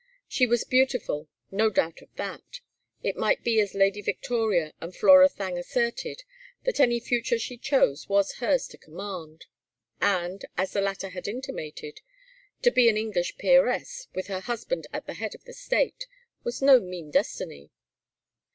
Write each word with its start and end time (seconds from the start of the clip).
She 0.27 0.47
was 0.47 0.63
beautiful, 0.63 1.29
no 1.51 1.69
doubt 1.69 2.01
of 2.01 2.09
that; 2.15 2.59
it 3.03 3.15
might 3.15 3.43
be 3.43 3.59
as 3.59 3.75
Lady 3.75 4.01
Victoria 4.01 4.73
and 4.81 4.95
Flora 4.95 5.29
Thangue 5.29 5.59
asserted, 5.59 6.23
that 6.63 6.79
any 6.79 6.99
future 6.99 7.37
she 7.37 7.55
chose 7.55 8.09
was 8.09 8.37
hers 8.37 8.67
to 8.69 8.79
command; 8.79 9.45
and, 10.01 10.43
as 10.57 10.73
the 10.73 10.81
latter 10.81 11.09
had 11.09 11.27
intimated, 11.27 12.01
to 12.63 12.71
be 12.71 12.89
an 12.89 12.97
English 12.97 13.37
peeress, 13.37 14.07
with 14.15 14.25
her 14.25 14.39
husband 14.39 14.87
at 14.91 15.05
the 15.05 15.13
head 15.13 15.35
of 15.35 15.43
the 15.43 15.53
state, 15.53 16.07
was 16.43 16.63
no 16.63 16.79
mean 16.79 17.11
destiny. 17.11 17.69